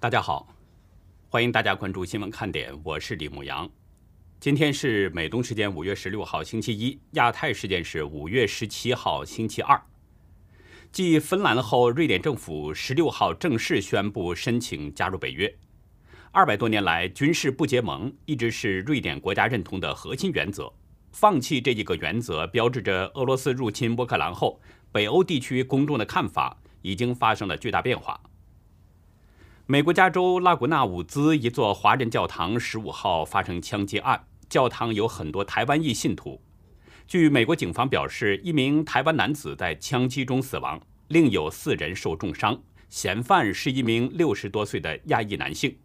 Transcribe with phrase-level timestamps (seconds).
[0.00, 0.46] 大家好，
[1.28, 3.68] 欢迎大家关注新闻看点，我是李牧阳。
[4.38, 9.82] 今天是美东时间五月十六号星期一，亚太时间是五月十七号星期二。
[10.92, 15.52] 继芬兰后，瑞典政府十六号正式宣布申请加入北约。
[16.30, 20.72] 二百多年来，军事不结盟一直是瑞典国家认同的核心原则。
[21.10, 24.60] 放弃这一个原则，标志着俄罗斯入侵乌克兰后，
[24.92, 28.20] 北欧地区公众的看法已经发生了巨大变化。
[29.70, 36.40] 美国加州拉古纳伍兹一座华人教堂十五号发生枪击案，教堂有很多台湾裔信徒。
[37.06, 42.58] 据美国警方表示，一名台湾男子在枪击中死亡，另有四人受重伤，
[42.88, 45.76] 嫌犯是一名六十多岁的亚裔男性。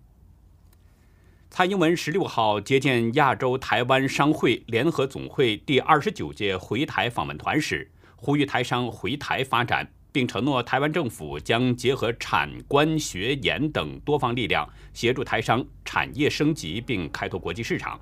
[1.49, 9.91] 蔡英文十六号接见亚洲台湾商会联合总会第二十九届回台访问团时，呼吁台商回台发展。
[10.13, 17.99] 并承诺，台湾政府将结合产官学研等多方力量，协助台商产业升级并开拓国际市场。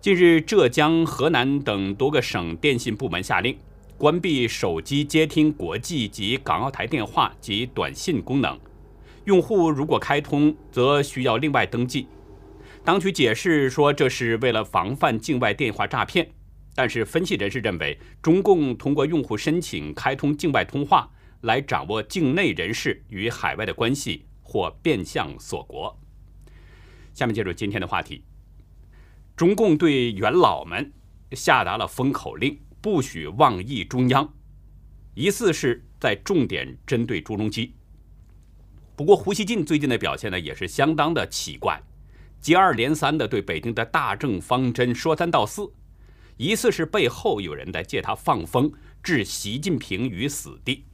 [0.00, 3.54] 近日，浙江、河南等多个省电信部门下令
[3.98, 8.58] 关闭手机接听国际及港澳台电话及短信功能，
[9.24, 12.06] 用户如果开通，则需要另外登记。
[12.82, 16.26] 当局解释说，这是为了防范境外电话诈骗。
[16.74, 21.10] 但是，分析人士认为，中共通过用户申请开通境外通话
[21.42, 25.98] 来掌握境内人士与海外的关系，或变相锁国。
[27.12, 28.24] 下面进入今天的话题：
[29.36, 30.92] 中共对元老们
[31.32, 34.32] 下达了封口令，不许妄议中央，
[35.14, 37.74] 疑似是在重点针对朱镕基。
[38.94, 41.82] 不过，胡锡进最近的表现呢，也是相当的奇怪，
[42.40, 45.70] 接二连三的对北京的大政方针说三道四。
[46.40, 50.86] 疑似是背后有人在借他放风，置习近平于死地。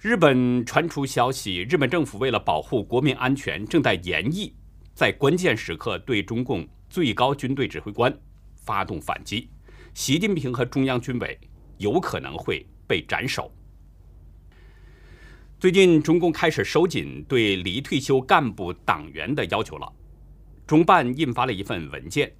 [0.00, 4.52] 日本传出消息，日本政府为了保护国民安全，正在研议
[4.92, 8.12] 在关键时刻对中共最高军队指挥官
[8.56, 9.48] 发动反击，
[9.94, 11.38] 习近平和中央军委
[11.76, 13.48] 有可能会被斩首。
[15.60, 19.88] 最近，中共开始收紧对离退休干部党员的要求了，
[20.66, 22.32] 中办印发了一份文件。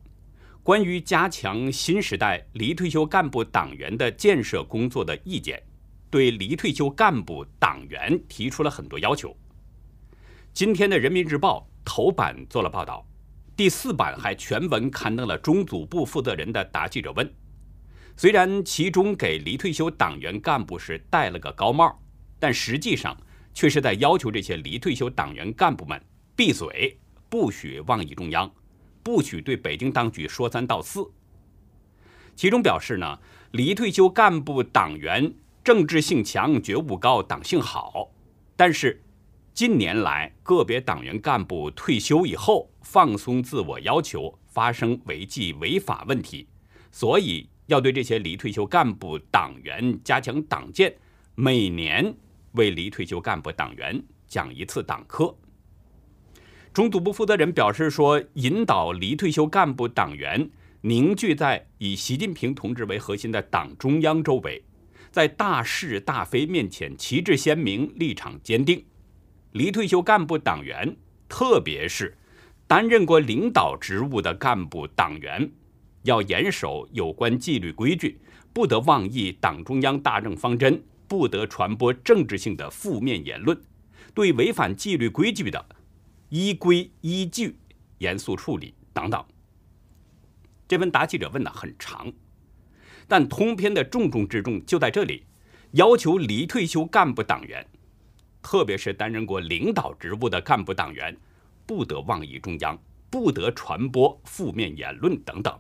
[0.63, 5.63] 关于加强新时代离退休干部党员的建设工作的意见，
[6.11, 9.35] 对离退休干部党员提出了很多要求。
[10.53, 13.07] 今天的《人民日报》头版做了报道，
[13.57, 17.33] 第四版还全文刊登了中组部负责人的答记者问。
[18.17, 21.99] 虽然其中给离退休党员干部是戴了个高帽，
[22.39, 23.17] 但实际上
[23.55, 25.99] 却是在要求这些离退休党员干部们
[26.37, 26.99] 闭嘴，
[27.29, 28.51] 不许妄议中央。
[29.09, 31.11] 不许对北京当局说三道四。
[32.37, 33.19] 其中表示呢，
[33.53, 35.33] 离退休干部党员
[35.65, 38.11] 政治性强、觉悟高、党性好，
[38.55, 39.03] 但是
[39.55, 46.47] 近年来个别党员干部退休以后放松自我要求，发生违纪违法问题，
[46.93, 50.95] 所以要对这些离退休干部党员加强党建，
[51.35, 52.15] 每年
[52.53, 55.35] 为离退休干部党员讲一次党课。
[56.73, 60.49] 中组部负责人表示说：“引导离退休干部党员
[60.83, 64.63] 凝聚在以习近平同志为核心的党中央周围，
[65.11, 68.85] 在大是大非面前旗帜鲜明、立场坚定。
[69.53, 70.95] 离退休干部党员，
[71.29, 72.17] 特别是
[72.67, 75.51] 担任过领导职务的干部党员，
[76.03, 78.21] 要严守有关纪律规矩，
[78.53, 83.59] 不得妄议党中央大政方针，不得传播政治性的负面言论，
[84.15, 85.65] 对违反纪律规矩的。”
[86.29, 87.57] 依规依矩
[87.99, 89.25] 严肃处理等等。
[90.67, 92.13] 这份答记者问的很长，
[93.07, 95.25] 但通篇的重中之重就在这里：
[95.73, 97.67] 要求离退休干部党员，
[98.43, 101.17] 特别是担任过领导职务的干部党员，
[101.65, 102.79] 不得妄议中央，
[103.09, 105.59] 不得传播负面言论等等。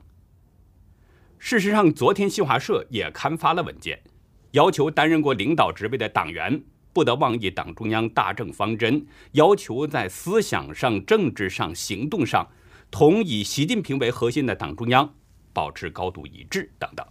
[1.38, 4.02] 事实上，昨天新华社也刊发了文件，
[4.50, 6.62] 要求担任过领导职位的党员。
[6.92, 12.46] 不得妄议党中央大政方针，要求在思想上、政治上、行动上
[12.90, 15.14] 同以习近平为核心的党中央
[15.52, 17.06] 保持高度一致等等。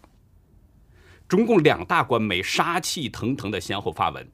[1.27, 4.25] 中共两大官媒杀气腾腾的先后发文，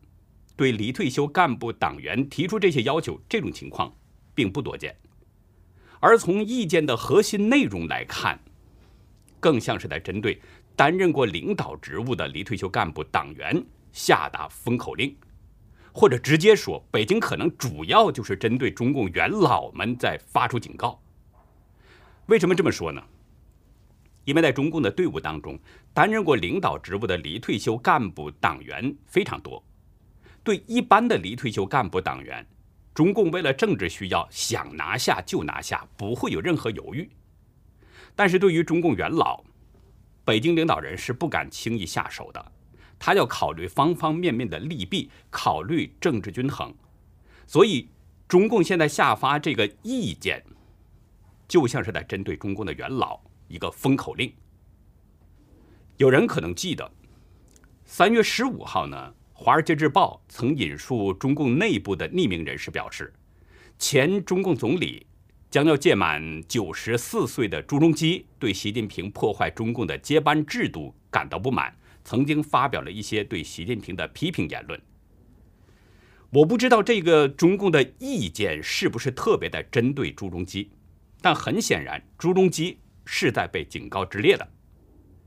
[0.55, 3.91] 对离退休干部党员提出这些要求，这种情况
[4.35, 4.95] 并不多见。
[5.99, 8.39] 而从意见的核心内容来看，
[9.39, 10.41] 更像是在针对
[10.75, 15.15] 担任过领导职务的离退休干部党员下达封口令。
[15.93, 20.99] 或者直接说，北京可能主要就是针对中共元老们在发出警告。
[22.25, 23.01] 为什么这么说呢？
[24.25, 25.59] 因为在中共的队伍当中，
[25.93, 29.63] 担任过领导职务的离退休干部党员非常多。
[30.43, 32.45] 对一般的离退休干部党员，
[32.93, 37.09] 中共为了政治需要，想拿下就拿下，不会有任何犹豫。
[38.15, 39.43] 但是对于中共元老，
[40.25, 42.51] 北京领导人是不敢轻易下手的，
[43.05, 46.73] 他要考虑方方面面的利弊，考虑政治均衡。
[47.45, 47.89] 所以，
[48.29, 50.41] 中共现在下发这个意见，
[51.45, 53.19] 就像是在针对中共的元老
[53.49, 54.33] 一个封口令。
[55.97, 56.89] 有人可能记得，
[57.83, 63.13] 三月十五号呢，《华尔街日报》曾引述中共内部的匿名人士表示，
[63.77, 65.05] 前中共总理
[65.51, 74.79] 将要届满九十四岁的朱镕基对习近平破坏中共的接班制度感到不满，曾经发表了一些对习近平的批评言论。
[76.31, 80.71] 我不知道这个中共的意见是不是特别的针对朱镕基，
[81.21, 84.47] 但很显然，朱镕基是在被警告之列的。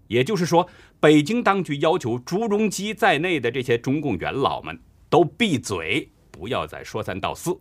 [0.08, 0.69] 也就是说，
[1.00, 7.56] 北京当局要求朱镕基在内的这些中共元老们都闭嘴，不要再说三道四。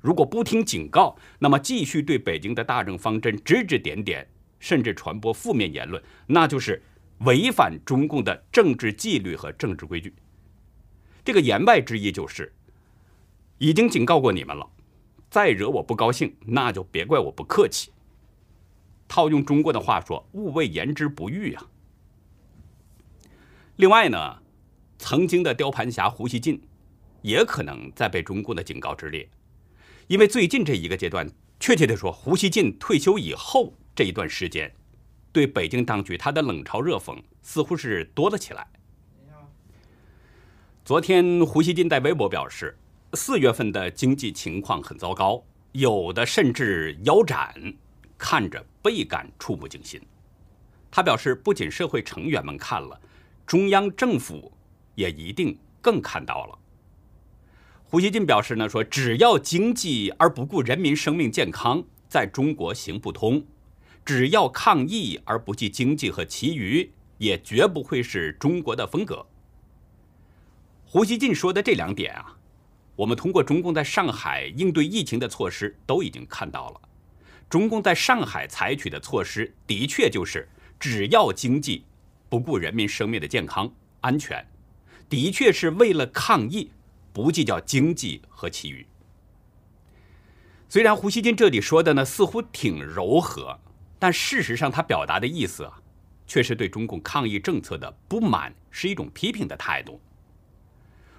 [0.00, 4.26] 如果不听警告，那么继续对北京的大政方针指指点点，
[4.58, 6.82] 甚至传播负面言论，那就是
[7.20, 10.14] 违反中共的政治纪律和政治规矩。
[11.24, 12.52] 这个言外之意就是，
[13.58, 14.68] 已经警告过你们了，
[15.30, 17.90] 再惹我不高兴，那就别怪我不客气。
[19.08, 21.66] 套用中国的话说，勿谓言之不预啊。
[23.76, 24.42] 另外呢，
[24.98, 26.60] 曾经的雕盘侠胡锡进，
[27.22, 29.28] 也可能在被中共的警告之列，
[30.06, 34.74] 因为最近这一个阶段，确切的说，胡锡进退休以后这一段时间，
[35.36, 38.66] 对北京当局他的冷嘲热讽似乎是多了起来。
[40.82, 42.74] 昨天胡锡进在微博表示，
[43.12, 47.52] 四月份的经济情况很糟糕，有的甚至腰斩，
[48.16, 50.00] 看着倍感触目惊心。
[50.90, 52.98] 他表示，不仅社会成员们看了。
[53.46, 54.50] 中央政府
[54.94, 56.58] 也一定更看到了。
[57.84, 63.42] 胡锡进表示呢，说只要经济而不顾人民生命健康，在中国行不通；
[64.06, 66.88] 只要抗疫而不计经济和其余，
[67.18, 69.26] 也绝不会是中国的风格。
[70.86, 72.38] 胡锡进说的这两点啊，
[72.94, 76.80] 我们通过中共在上海应对疫情的措施都已经看到了。
[77.50, 80.48] 中共在上海采取的措施，的确就是
[80.78, 81.84] 只要经济。
[82.28, 84.44] 不顾人民生命的健康安全，
[85.08, 86.70] 的确是为了抗疫，
[87.12, 88.84] 不计较经济和其余。
[90.68, 93.60] 虽然胡锡进这里说的呢似乎挺柔和，
[93.98, 95.80] 但事实上他表达的意思啊，
[96.26, 100.00] 却是对中共抗疫政策的不满，是一种批评的态度。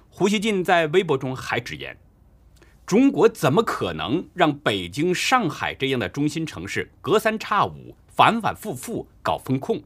[0.09, 1.97] 胡锡进在微博中还直言
[2.85, 9.81] ：“中国怎么可能让北京、上海这样的中心城市隔三差五、反反复复搞风控？”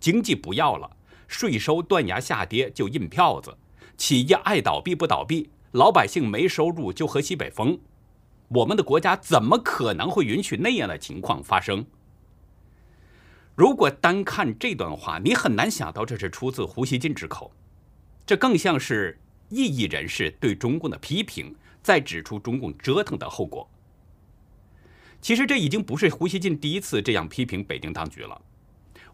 [0.00, 0.96] 经济不要了，
[1.26, 3.56] 税收断崖下跌就印票子，
[3.96, 7.78] 企业爱倒闭不倒闭，老百姓没收入就喝西北风，
[8.48, 11.86] 我们的国家怎么可能会允许那样的情况发生？
[13.56, 17.50] 如果单看这段话，你很难想到这是出自胡锡进之口，
[18.26, 19.18] 这更像是
[19.48, 23.66] 异议人士对中共的批评，在指出中共折腾的后果。
[25.22, 28.38] 其实这已经不是胡锡进第一次这样批评北京当局了。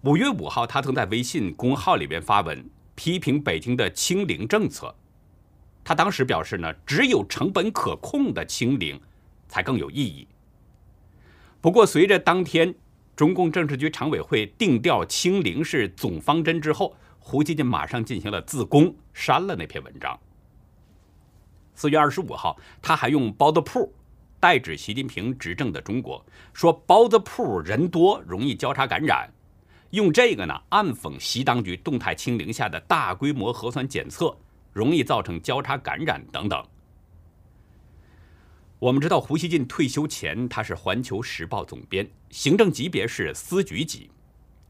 [0.01, 4.93] 五月五号，他曾在微信公号里边发文批评北京的清零政策。
[5.85, 9.01] 他当时表示呢，只有成本可控的清零
[9.47, 10.27] 才更有意义。
[11.61, 12.75] 不过，随着当天
[13.15, 20.19] 中共政治局常委会定调清零是总方针之后，胡锡进马上进行了自宫，删了那篇文章。
[21.75, 23.93] 四月二十五号，他还用包子铺
[24.41, 29.31] 代指习近平执政的中国，说包子铺人多容易交叉感染。
[29.91, 34.35] 用这个呢暗讽习当局动态清零下的大规模核酸检测
[34.73, 36.67] 容易造成交叉感染等等。
[38.83, 44.11] 我们知道胡锡进退休前他是《环球时报》总编，行政级别是司局级，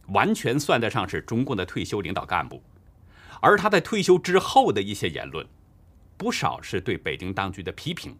[0.08, 2.62] 完全算得上是中共的退休领导干部。
[3.40, 5.46] 而他在退休之后的一些言论，
[6.18, 8.14] 不少是对北京当局的批评。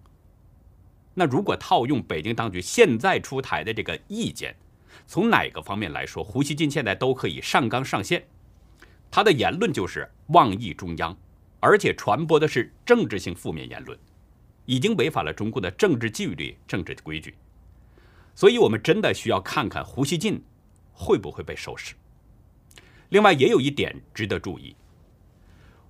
[1.12, 4.56] 那如果套用北京当局现在出台的这个意见，
[5.06, 8.24] 从哪个方面来说，胡锡进现在都可以上纲上线。
[9.10, 11.14] 他的言论就是妄议中央，
[11.60, 13.98] 而且传播的是政治性负面言论，
[14.64, 17.34] 已经违反了中共的政治纪律、政治规矩。
[18.34, 20.42] 所以，我们真的需要看看胡锡进
[20.92, 21.94] 会不会被收拾。
[23.10, 24.74] 另外，也有一点值得注意：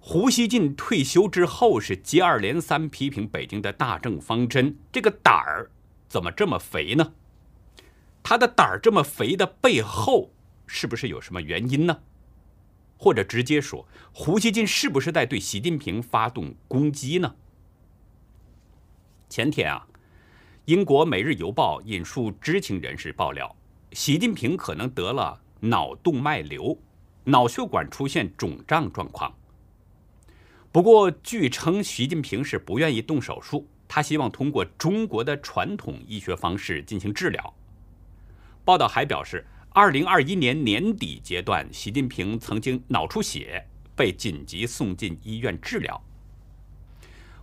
[0.00, 5.70] 胡锡进退休之后是接二连三批评北京的大政方针，这个胆儿
[6.08, 7.12] 怎么这么肥呢？
[8.24, 10.32] 他的胆儿这么肥的背后，
[10.66, 12.02] 是不是有什么原因呢？
[12.96, 17.36] 或者直接说，胡锡进是不是在对习近平发动攻击呢？
[19.32, 19.86] 前天啊，
[20.66, 23.56] 英国《每日邮报》引述知情人士爆料，
[23.92, 26.76] 习近平可能得了脑动脉瘤，
[27.24, 29.34] 脑血管出现肿胀状况。
[30.70, 37.54] 不过，据称，习近平是不愿意动手术，他希望通过中国的传统医学方式进行治疗。
[38.66, 45.98] 报道还表示，二零二一年年底阶段，习近平曾经脑出血，被紧急送进医院治疗。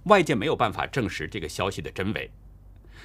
[0.09, 2.29] 外界没有办法证实这个消息的真伪，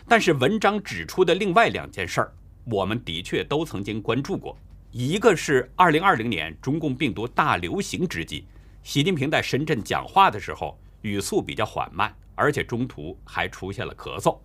[0.08, 2.32] 但是文章指出的另外两件事儿，
[2.64, 4.56] 我们的确都曾经关注过。
[4.90, 8.46] 一个是2020年中共病毒大流行之际，
[8.82, 14.38] 习近平在深圳讲话的时候语速比较缓慢，而且中途还出现了咳嗽；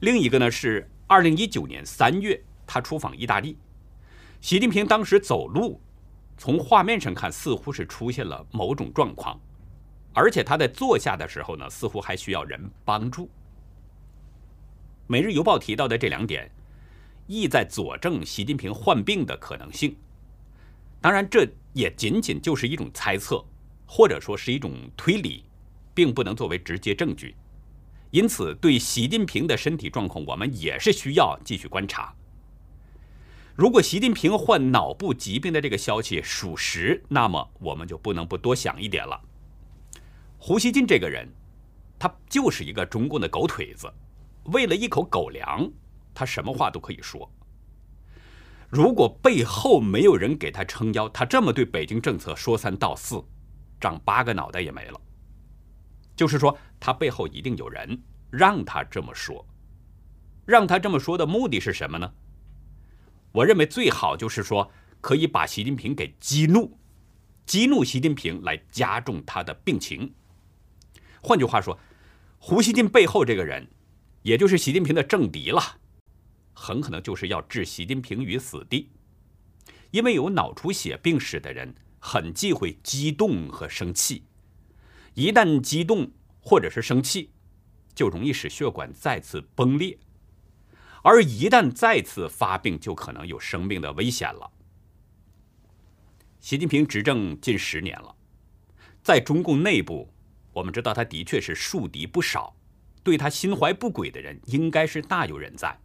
[0.00, 3.58] 另一个呢是2019年3月他出访意大利，
[4.40, 5.78] 习近平当时走路，
[6.38, 9.38] 从画面上看似乎是出现了某种状况。
[10.12, 13.24] 而且他在坐下的时候呢，似乎还需要人帮助。
[15.06, 16.50] 《每日邮报》提到的这两点，
[17.26, 19.96] 意在佐证习近平患病的可能性。
[21.00, 23.44] 当然，这也仅仅就是一种猜测，
[23.86, 25.44] 或者说是一种推理，
[25.94, 27.34] 并不能作为直接证据。
[28.10, 32.14] 因此，对习近平的身体状况，我们也是需要继续观察。
[33.54, 39.20] 如果习近平患脑部疾病的这个消息属实，那么我们就不能不多想一点了。
[40.42, 41.28] 胡锡进这个人，
[41.98, 43.92] 他就是一个中共的狗腿子，
[44.44, 45.70] 为了一口狗粮，
[46.14, 47.30] 他什么话都可以说。
[48.70, 53.22] 如果背后没有人给他撑腰，他这么对北京政策说三道四，
[53.78, 54.98] 长八个脑袋也没了。
[56.16, 59.46] 就是说，他背后一定有人让他这么说，
[60.46, 62.10] 让他这么说的目的是什么呢？
[63.32, 66.78] 我认为最好就是说，可以把习近平给激怒，
[67.44, 70.14] 激怒习近平来加重他的病情。
[71.22, 71.78] 换句话说，
[72.38, 73.68] 胡锡进背后这个人，
[74.22, 75.60] 也就是习近平的政敌了，
[76.54, 78.90] 很可能就是要置习近平于死地。
[79.90, 84.24] 因为有脑出血病史的人很忌讳激动和生气，
[85.14, 86.10] 一旦激动
[86.40, 87.30] 或者是生气，
[87.94, 89.98] 就容易使血管再次崩裂，
[91.02, 94.50] 而一旦再次发病，就可能有生命的危险了。
[96.38, 98.14] 习近平执政近十年了，
[99.02, 100.08] 在中共内部。
[100.52, 102.56] 我们知道他的确是树敌不少，
[103.02, 105.78] 对他心怀不轨的人应该是大有人在。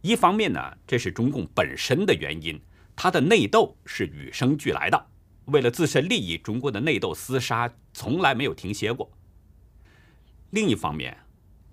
[0.00, 2.60] 一方面呢，这是中共本身的原因，
[2.96, 5.06] 他的内斗是与生俱来的，
[5.44, 9.08] 为了自身利益，中国的内斗厮杀从来没有停歇过。
[10.50, 11.16] 另一方面，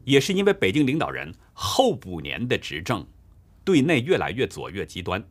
[0.06, 3.06] 也是因为北京领导人后五年的执政，
[3.66, 5.28] 对内越来越左越极端，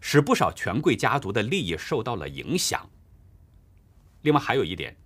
[0.00, 2.88] 使不少权贵家族的利益受到了影响。
[4.22, 4.96] 另外还有一点。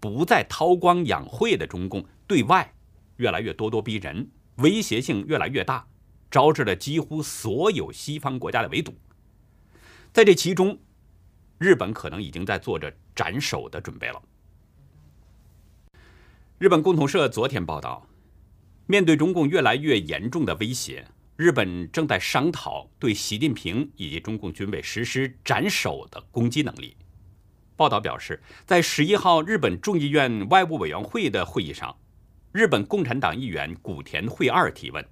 [0.00, 2.74] 不再韬光养晦的中共，对外
[3.16, 5.86] 越来越咄咄逼人，威胁性越来越大，
[6.30, 8.94] 招致了几乎所有西方国家的围堵。
[10.12, 10.78] 在这其中，
[11.58, 14.22] 日本可能已经在做着斩首的准备了。
[16.58, 18.06] 日本共同社昨天报道，
[18.86, 26.96] 面对中共越来越严重的威胁，日本正在商讨对习近平以及中共军委实施斩首的攻击能力。
[27.78, 31.96] 报道表示，在十一号日本众议院外务委员会的会议上，
[32.50, 35.06] 日本共产党议员古田惠二提问：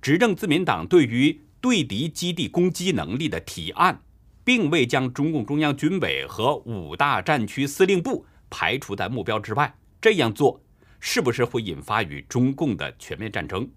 [0.00, 4.00] 执政自民党对于对敌基地攻击能力的提案，
[4.42, 9.74] 并未将中共中央军委和五大战区司令部排除在目标之外。
[10.00, 10.64] 这样做
[10.98, 13.68] 是不是会引发与中共的全面战争？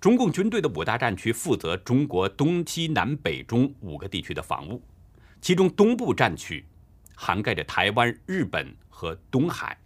[0.00, 4.82] 中共军队的五大战区负责中国东西南北中五个地区的防务。
[5.40, 6.64] 其中东部战区
[7.14, 9.78] 涵盖着台湾、日本和东海。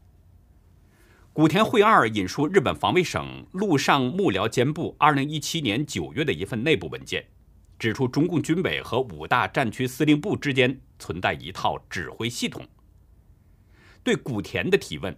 [1.33, 7.25] 古田惠二引述日本防卫省陆上幕僚监部二零一七年九月的一份内部文件，
[7.79, 12.65] 指出中共军委和五大战区司令部之间存在一套指挥系统。
[14.03, 15.17] 对古田的提问，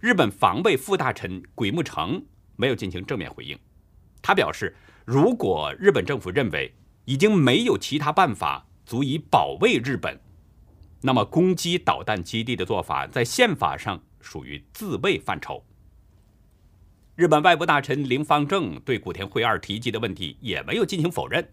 [0.00, 2.24] 日本防卫副大臣鬼木城
[2.56, 3.58] 没有进行正面回应。
[4.22, 10.18] 他表示，如果日本政府认为已经没有其他办法，足以保卫日本，
[11.02, 15.62] 那么攻击导弹基地的做法在宪法上属于自卫范畴。
[17.16, 21.44] 日本外务大臣林方正对古田惠二提及的问题也没有进行否认。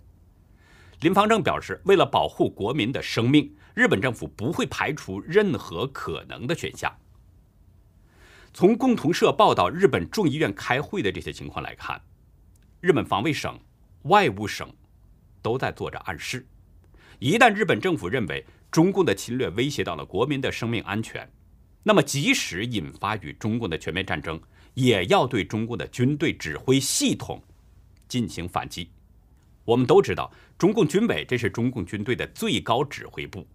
[1.02, 6.96] 林方正表示，为了保护国民的生命，日本政府不会排除任何可能的选项。
[8.54, 12.00] 从共同社报道日本众议院开会的这些情况来看，
[12.80, 13.60] 日本防卫省、
[14.04, 14.72] 外务省
[15.42, 16.46] 都在做着暗示。
[17.24, 21.25] 一旦日本政府认为中共的侵略威胁到了国民的生命安全，
[21.82, 24.38] 那么即使引发与中共的全面战争，
[24.74, 27.42] 也要对中共的军队指挥系统
[28.10, 28.89] 进行反击。
[29.63, 33.48] 我们都知道，中共军委这是中共军队的最高指挥部，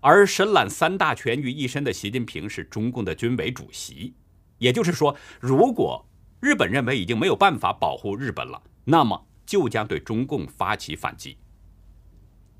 [0.00, 4.12] 而身揽三大权于一身的习近平是中共的军委主席。
[4.58, 6.06] 也就是说，如果
[6.40, 11.38] 日本认为已经没有办法保护日本了，那么就将对中共发起反击。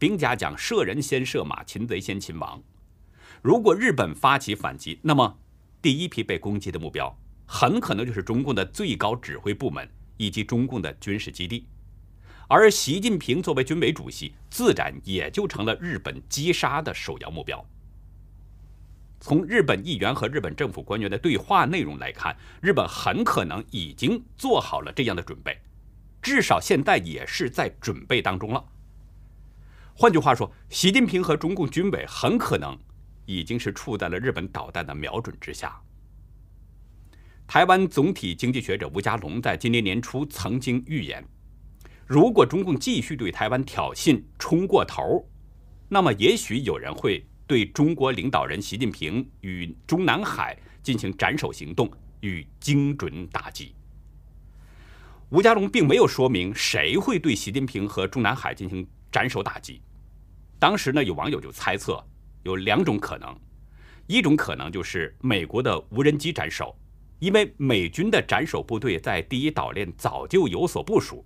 [0.03, 2.61] 兵家讲“射人先射马，擒贼先擒王”。
[3.41, 5.39] 如果日本发起反击，那么
[5.81, 7.17] 第一批被攻击的目标
[7.47, 11.69] 很可能就是中共的最高指挥部门以及中共的军事基地。
[12.49, 17.65] 而习近平作为军委主席，自然也就成了日本击杀的首要目标。
[19.21, 25.57] 从日本议员和日本政府官员的对话内容来看，日本很可能已经做好了这样的准备，
[26.21, 28.65] 至少现在也是在准备当中了。
[29.95, 32.77] 换句话说，习近平和中共军委很可能
[33.27, 35.81] 已经是处在了日本导弹的瞄准之下。
[37.47, 41.23] 台湾总体经济学者吴家龙在今年年初曾经预言。
[42.07, 45.29] 如果中共继续对台湾挑衅、冲过头，
[45.89, 53.75] 那么也许有人会对中国领导人习近平与中南海进行斩首行动，与精准打击。
[55.29, 59.83] 吴家龙并没有说明谁会对习近平和中南海进行斩首打击。
[60.59, 62.03] 当时呢，有网友就猜测
[62.43, 63.39] 有两种可能，
[64.07, 66.75] 一种可能就是美国的无人机斩首，
[67.19, 71.25] 因为美军的斩首部队在第一岛链早就有所部署。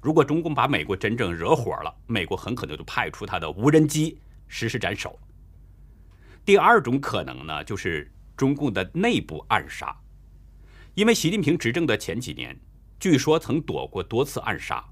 [0.00, 4.18] 如果中共把美国真正惹火了，美国很可能就派出他的无人机
[4.48, 5.18] 实施斩首。
[6.44, 9.94] 第二种可能呢，就是中共的内部暗杀，
[10.94, 12.58] 因为习近平执政的前几年，
[12.98, 14.82] 据说曾躲过多次暗杀。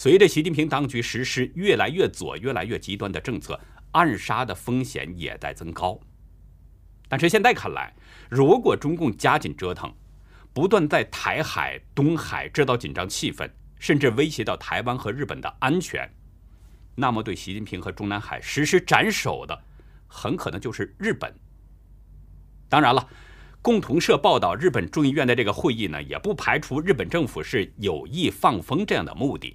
[0.00, 6.00] 随着习近平当局实施越来越左、越来越极端的政策，暗杀的风险也在增高。
[7.06, 7.94] 但是现在看来，
[8.30, 9.94] 如果中共加紧折腾，
[10.54, 13.46] 不断在台海、东海制造紧张气氛，
[13.78, 16.10] 甚至威胁到台湾和日本的安全，
[16.94, 19.62] 那么对习近平和中南海实施斩首的，
[20.06, 21.30] 很可能就是日本。
[22.70, 23.06] 当然了，
[23.60, 29.54] 共同社报道，日本众议院的这个会议呢，也不排除日本政府是有意放风这样的目的，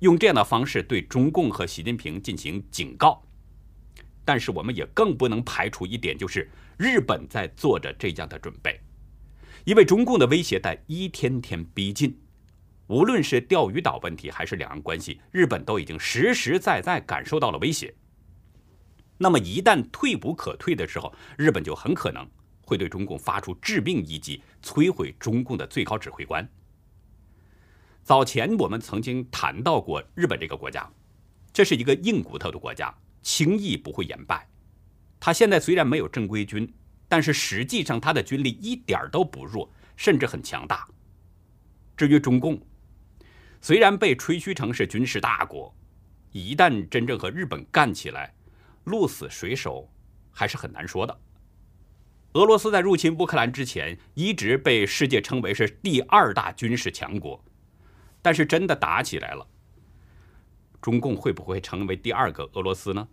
[0.00, 3.22] 用这样的方式对中共和习近平进行警告。
[4.24, 8.78] 但是我们也更不能排除一点，就是日本在做着这样的准备，
[9.64, 12.16] 因为中共的威胁在一天天逼近。
[12.86, 17.94] 无论是钓鱼岛问题还是两岸关系，日本都已经实实在在感受到了威胁。
[19.16, 22.26] 那么一旦退无可退的时候，日本就很可能
[22.64, 26.48] 会对中共发出致命一击，摧毁中共的最高指挥官。
[28.10, 30.84] 早前我们曾经谈到过日本这个国家，
[31.52, 32.92] 这是一个硬骨头的国家，
[33.22, 34.48] 轻易不会言败。
[35.20, 36.68] 他现在虽然没有正规军，
[37.06, 40.88] 但是实际上他的军力一点都不弱，甚至很强大。
[41.96, 42.60] 至于中共，
[43.60, 45.72] 虽然被吹嘘成是军事大国，
[46.32, 48.34] 一旦真正和日本干起来，
[48.82, 49.88] 鹿死谁手
[50.32, 51.16] 还是很难说的。
[52.32, 57.40] 俄罗斯在入侵乌克兰之前，一直被世界称为是第二大军事强国，
[58.22, 59.46] 但是真的打起来了，
[60.80, 63.08] 中共会不会成为第二个俄罗斯呢？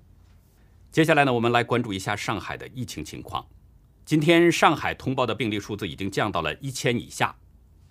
[0.92, 3.46] 接下来呢，我们来关注一下上海的疫情情况。
[4.06, 7.36] 今天上海通报的病例数字已经降到了一千以下。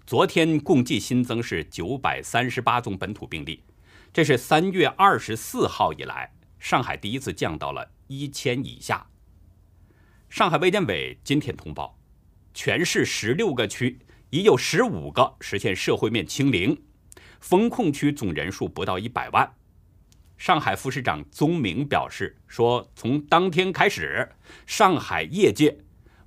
[0.06, 3.62] 昨天共计新增是九百三十八宗本土病例，
[4.12, 9.06] 这是三月二十四号以来上海第一次降到了一千以下。
[10.30, 11.98] 上海卫健委今天通报，
[12.54, 13.98] 全市十六个区
[14.30, 16.82] 已有十五个实现社会面清零，
[17.40, 19.50] 封控区总人数不到一百万。
[20.36, 24.28] 上海副市长宗明表示说，从当天开始，
[24.66, 25.78] 上海业界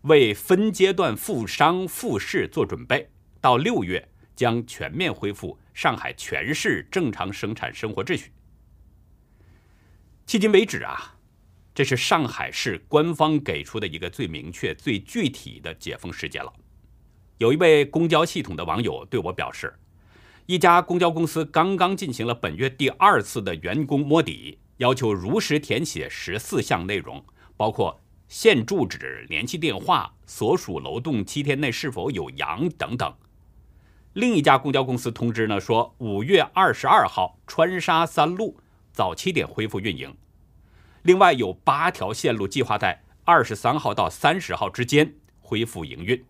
[0.01, 3.09] 为分阶段复商复市做准备。
[3.41, 8.31] 到六月将全面恢复上海全市正常生产生活秩序。
[10.27, 11.15] 迄今为止啊，
[11.73, 16.51] 这是上海市官方给出的一个最明确、最具体的解封时间了。
[17.37, 19.73] 有一位公交系统的网友对我表示，
[20.49, 27.23] 一家公交公司刚刚进行了本月第二次的员工摸底，要求如实填写十四项内容，
[27.55, 33.13] 包括现住址、联系电话、所属楼栋七天内是否有阳等等。
[34.13, 38.59] 另一家公交公司通知呢说，五月二十二号川沙三路
[38.91, 40.11] 早七点恢复运营。
[41.03, 46.25] 另外有八条线路计划在二十三号到三十号之间恢复营运。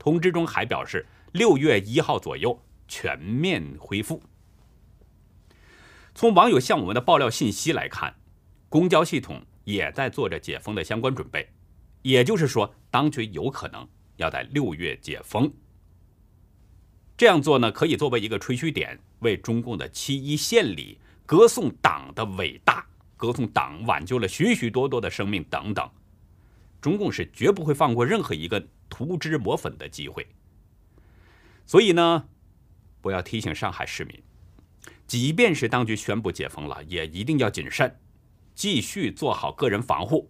[0.00, 4.22] 通知中还表示，六月一号左右全面恢复。
[6.14, 8.14] 从网友向我们的爆料信息来看，
[8.68, 11.48] 公交系统也在做着解封的相关准备。
[12.02, 15.52] 也就是说，当局有可能要在六月解封。
[17.16, 25.90] 这样做呢，可以作为一个吹嘘点，为中共的七一献礼，歌颂党的伟大，歌颂党挽救了许许多多的生命等等。
[26.80, 30.26] 中共是绝不会放过任何一个涂脂抹粉的机会。
[31.64, 32.28] 所以呢，
[33.06, 34.20] 我要提醒上海市民，
[35.06, 37.96] 即便是当局宣布解封了，也一定要谨慎，
[38.52, 40.28] 继续做好个人防护。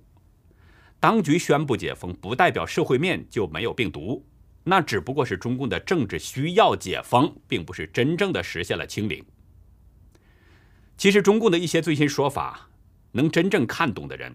[1.01, 4.23] 当局宣布解封，不代表社会面就没有病毒。
[4.63, 9.25] 那只不过是中共的政治需要解封，并不是真正的实现了清零。
[10.99, 12.69] 其实中共的一些最新说法，
[13.13, 14.35] 能真正看懂的人，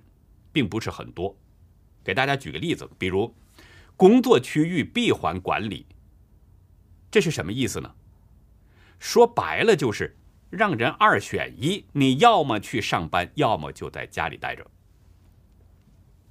[0.51, 1.37] 并不是很多。
[2.03, 3.35] 给大家举个例子，比如
[3.95, 5.85] 工作区域闭环管理，
[7.11, 7.93] 这是什么意思呢？
[9.01, 10.15] 说白了就是
[10.51, 14.65] 让人二选一，你要么去上班，要么就在家里待着。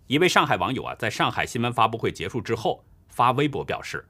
[0.07, 2.85] 一位上海网友啊，在上海新闻发布会结束之后。
[3.09, 4.07] 发微博表示，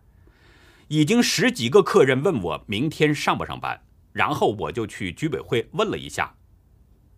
[0.88, 6.34] 已经十几个客人问我明天上不上班，然后我就去居委会问了一下，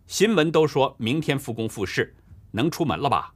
[0.07, 2.15] 新闻都说明天复工复市，
[2.51, 3.33] 能出门了吧？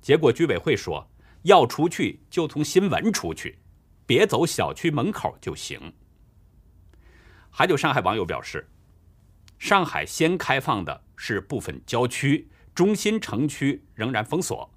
[0.00, 1.10] 结果居委会说
[1.42, 3.58] 要出去就从新闻出去，
[4.06, 5.92] 别走小区门口就行。
[7.58, 8.68] 还有上海网友表示，
[9.58, 14.70] 上海先开放的是部分郊区，中心城区仍然封锁。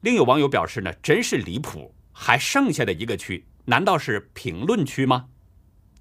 [0.00, 5.28] 另有网友表示呢，真是离谱，还剩下的一个区，难道是评论区吗？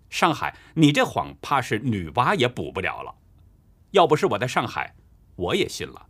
[0.10, 3.14] 上海，你这谎怕是女娲也补不了了。
[3.90, 4.96] 要不是我在上海，
[5.36, 6.08] 我也信了。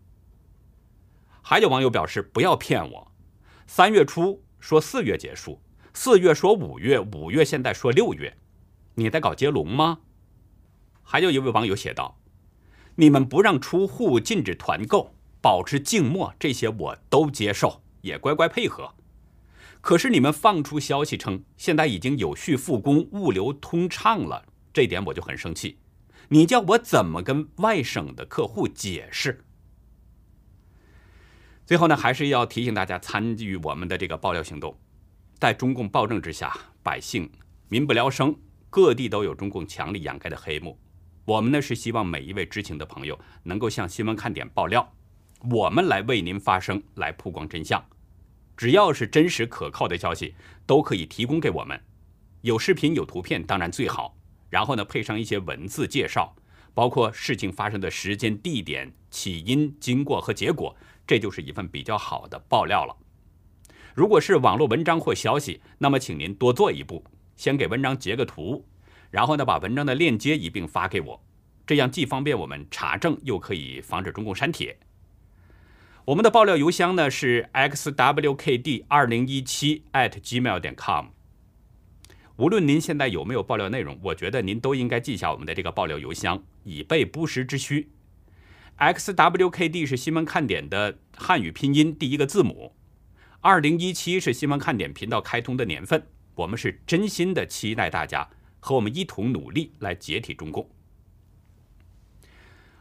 [1.42, 3.12] 还有网友表示，不要骗我，
[3.66, 5.60] 三月初说四月结束，
[5.96, 8.38] 四月说五月，五月现在说六月，
[8.96, 10.00] 你在搞接龙吗？
[11.04, 12.20] 还有一位网友写道
[12.96, 18.94] ：“你们不让出户，禁止团购。”保持静默，这些我都接受，也乖乖配合。
[19.82, 25.80] 可是你们放出消息称现在已经有序复工，物流通畅了，这点我就很生气。
[26.30, 29.44] 你叫我怎么跟外省的客户解释？
[31.66, 34.78] 最后呢，还是要提醒大家参与我们的这个爆料行动。
[35.40, 37.28] 在中共暴政之下，百姓
[37.68, 38.36] 民不聊生，
[38.72, 40.80] 各地都有中共强力掩盖的黑幕。
[41.26, 44.94] 我们呢是希望每一位知情的朋友能够向新闻看点爆料。
[45.52, 47.84] 我们来为您发声，来曝光真相。
[48.56, 50.34] 只要是真实可靠的消息，
[50.66, 51.80] 都可以提供给我们。
[52.42, 54.16] 有视频、有图片，当然最好。
[54.50, 56.34] 然后呢，配上一些文字介绍，
[56.74, 60.74] 包括事情发生的时间、地点、起因、经过和结果，
[61.06, 62.96] 这就是一份比较好的爆料了。
[63.94, 67.04] 如果是网络文章或消息，那么请您多做一步，
[67.42, 68.68] 先给文章截个图，
[69.10, 71.24] 然后呢，把文章的链接一并发给我，
[71.66, 74.78] 这样既方便我们查证，又可以防止中共删帖。
[76.06, 81.08] 我们的爆料邮箱呢是 xwkd 二零一七 at gmail 点 com。
[82.36, 87.90] 无论您现在有没有爆料内容，我觉得您都应该记下我们的这个爆料邮箱，以备不时之需。
[88.78, 92.76] xwkd 是新闻看点的汉语拼音第一个字母，
[93.40, 96.06] 二零一七是新闻看点频道开通的年份。
[96.36, 100.70] 我们是真心的期待大家和我们一同努力来解体中共。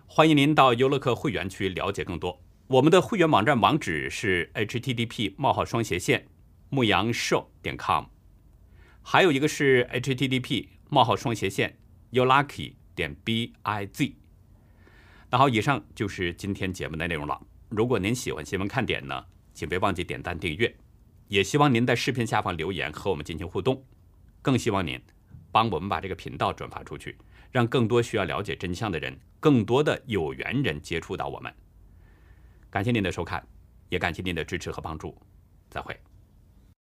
[0.07, 2.43] 欢迎您到优乐客会员区了解更多。
[2.67, 6.27] 我们的会员网站网址是 http: 冒号双斜线
[6.69, 8.05] 牧羊兽点 com，
[9.03, 11.79] 还有一个是 http: 冒号双斜线
[12.13, 14.13] youlucky 点 biz。
[15.31, 17.41] 那好，以上就是今天节目的内容了。
[17.69, 20.77] 如果您喜欢新闻看点呢，请别忘记点赞订阅，
[21.31, 23.85] 也希望您在视频下方留言和我们进行互动，
[24.43, 25.01] 更希望您
[25.53, 27.17] 帮我们把这个频道转发出去，
[27.53, 31.55] 让更多需要了解真相的人，更多的有缘人接触到我们。
[32.69, 33.47] 感谢您的收看，
[33.91, 35.17] 也感谢您的支持和帮助，
[35.69, 35.97] 再会。